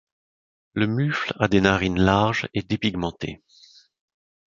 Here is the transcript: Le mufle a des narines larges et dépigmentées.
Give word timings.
Le 0.73 0.87
mufle 0.87 1.31
a 1.39 1.47
des 1.47 1.61
narines 1.61 2.01
larges 2.01 2.49
et 2.55 2.63
dépigmentées. 2.63 3.39